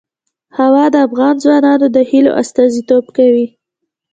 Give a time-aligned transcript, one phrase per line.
[0.57, 3.47] هوا د افغان ځوانانو د هیلو استازیتوب کوي.